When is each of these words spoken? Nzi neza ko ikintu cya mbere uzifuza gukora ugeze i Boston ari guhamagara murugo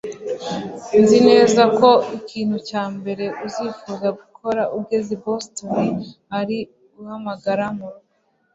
Nzi 1.01 1.19
neza 1.29 1.61
ko 1.79 1.89
ikintu 2.17 2.57
cya 2.69 2.83
mbere 2.95 3.25
uzifuza 3.45 4.07
gukora 4.19 4.61
ugeze 4.77 5.09
i 5.17 5.21
Boston 5.25 5.71
ari 6.39 6.57
guhamagara 6.93 7.63
murugo 7.77 8.05